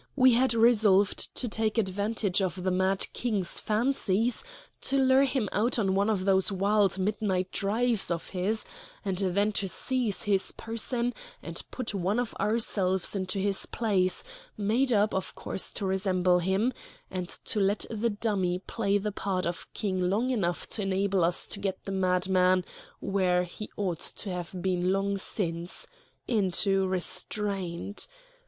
We 0.15 0.33
had 0.33 0.55
resolved 0.55 1.35
to 1.35 1.47
take 1.47 1.77
advantage 1.77 2.41
of 2.41 2.63
the 2.63 2.71
mad 2.71 3.05
King's 3.13 3.59
fancies 3.59 4.43
to 4.81 4.97
lure 4.97 5.25
him 5.25 5.47
out 5.51 5.77
on 5.77 5.93
one 5.93 6.09
of 6.09 6.25
those 6.25 6.51
wild 6.51 6.97
midnight 6.97 7.51
drives 7.51 8.09
of 8.09 8.29
his, 8.29 8.65
and 9.05 9.17
then 9.19 9.51
to 9.51 9.69
seize 9.69 10.23
his 10.23 10.53
person 10.53 11.13
and 11.43 11.61
put 11.69 11.93
one 11.93 12.17
of 12.17 12.33
ourselves 12.39 13.15
into 13.15 13.37
his 13.37 13.67
place, 13.67 14.23
made 14.57 14.91
up, 14.91 15.13
of 15.13 15.35
course, 15.35 15.71
to 15.73 15.85
resemble 15.85 16.39
him; 16.39 16.73
and 17.11 17.29
to 17.45 17.59
let 17.59 17.85
the 17.91 18.09
dummy 18.09 18.57
play 18.57 18.97
the 18.97 19.11
part 19.11 19.45
of 19.45 19.71
King 19.75 20.09
long 20.09 20.31
enough 20.31 20.67
to 20.69 20.81
enable 20.81 21.23
us 21.23 21.45
to 21.45 21.59
get 21.59 21.85
the 21.85 21.91
madman 21.91 22.65
where 23.01 23.43
he 23.43 23.69
ought 23.77 23.99
to 23.99 24.31
have 24.31 24.49
been 24.63 24.91
long 24.91 25.15
since 25.19 25.85
into 26.27 26.87
restraint. 26.87 28.07